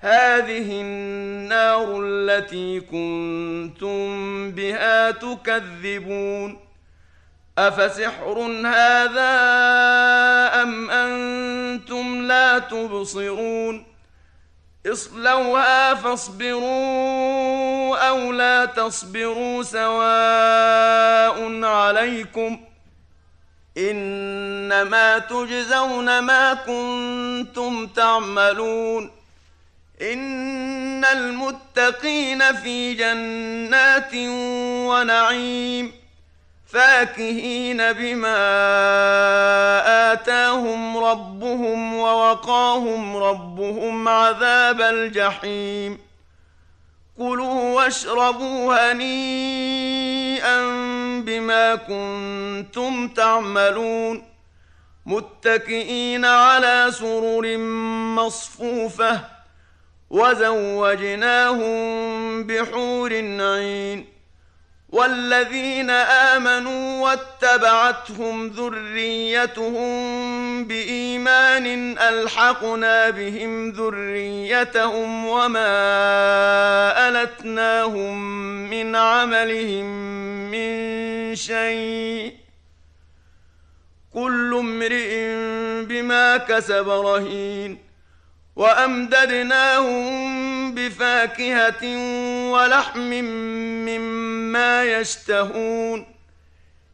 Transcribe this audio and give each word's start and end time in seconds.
هذه 0.00 0.80
النار 0.80 2.00
التي 2.04 2.80
كنتم 2.80 4.50
بها 4.50 5.10
تكذبون. 5.10 6.58
أفسحر 7.58 8.38
هذا 8.66 9.32
أم 10.62 10.90
أنتم 10.90 12.26
لا 12.26 12.58
تبصرون؟ 12.58 13.86
اصلوها 14.86 15.94
فاصبروا 15.94 17.96
أو 18.08 18.32
لا 18.32 18.64
تصبروا 18.64 19.62
سواء 19.62 21.64
عليكم. 21.64 22.60
إنما 23.78 25.18
تجزون 25.18 26.18
ما 26.18 26.54
كنتم 26.54 27.86
تعملون. 27.86 29.19
إن 30.02 31.04
المتقين 31.04 32.56
في 32.56 32.94
جنات 32.94 34.14
ونعيم 34.88 35.92
فاكهين 36.66 37.92
بما 37.92 38.36
آتاهم 40.12 40.98
ربهم 40.98 41.94
ووقاهم 41.94 43.16
ربهم 43.16 44.08
عذاب 44.08 44.80
الجحيم. 44.80 45.98
كلوا 47.18 47.74
واشربوا 47.74 48.92
هنيئا 48.92 50.58
بما 51.20 51.74
كنتم 51.74 53.08
تعملون. 53.08 54.30
متكئين 55.06 56.24
على 56.24 56.86
سرر 56.90 57.56
مصفوفة 58.16 59.39
وزوجناهم 60.10 61.70
بحور 62.46 63.12
عين 63.40 64.20
والذين 64.88 65.90
آمنوا 65.90 67.02
واتبعتهم 67.02 68.48
ذريتهم 68.48 69.94
بإيمان 70.64 71.98
ألحقنا 71.98 73.10
بهم 73.10 73.70
ذريتهم 73.70 75.26
وما 75.26 75.68
ألتناهم 77.08 78.18
من 78.70 78.96
عملهم 78.96 79.84
من 80.50 80.70
شيء 81.36 82.34
كل 84.14 84.54
امرئ 84.58 85.34
بما 85.84 86.36
كسب 86.36 86.88
رهين 86.88 87.89
وأمددناهم 88.60 90.10
بفاكهة 90.74 91.84
ولحم 92.52 93.10
مما 93.88 94.84
يشتهون 94.84 96.06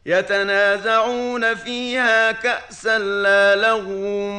يتنازعون 0.05 1.55
فيها 1.55 2.31
كأسا 2.31 2.99
لا 2.99 3.55
لغو 3.55 4.31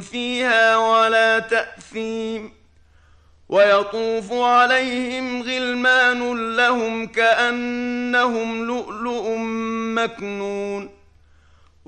فيها 0.00 0.76
ولا 0.76 1.38
تأثيم 1.38 2.52
ويطوف 3.48 4.32
عليهم 4.32 5.42
غلمان 5.42 6.56
لهم 6.56 7.06
كأنهم 7.06 8.66
لؤلؤ 8.66 9.36
مكنون 9.94 10.97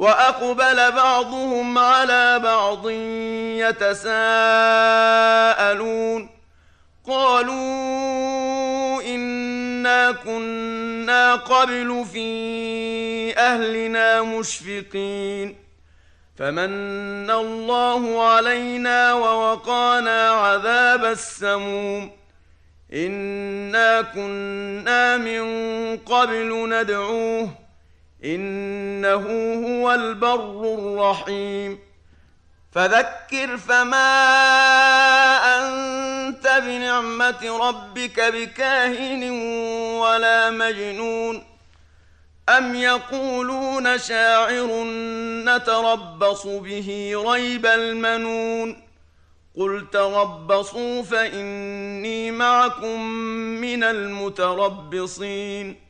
وأقبل 0.00 0.92
بعضهم 0.92 1.78
على 1.78 2.38
بعض 2.38 2.90
يتساءلون. 3.60 4.40
قالوا 7.08 9.02
إنا 9.02 10.12
كنا 10.12 11.34
قبل 11.34 12.04
في 12.12 13.38
أهلنا 13.38 14.22
مشفقين. 14.22 15.56
فمن 16.38 17.30
الله 17.30 18.30
علينا 18.30 19.12
ووقانا 19.14 20.30
عذاب 20.30 21.04
السموم. 21.04 22.10
إنا 22.92 24.02
كنا 24.02 25.16
من 25.16 25.42
قبل 25.96 26.68
ندعوه. 26.68 27.59
إنه 28.24 29.26
هو 29.66 29.94
البر 29.94 30.74
الرحيم. 30.74 31.78
فذكر 32.72 33.56
فما 33.56 34.26
أنت 35.58 36.62
بنعمة 36.66 37.68
ربك 37.68 38.20
بكاهن 38.20 39.30
ولا 40.00 40.50
مجنون. 40.50 41.44
أم 42.48 42.74
يقولون 42.74 43.98
شاعر 43.98 44.84
نتربص 45.44 46.46
به 46.46 47.12
ريب 47.26 47.66
المنون. 47.66 48.82
قل 49.56 49.86
تربصوا 49.92 51.02
فإني 51.02 52.30
معكم 52.30 53.00
من 53.60 53.84
المتربصين. 53.84 55.89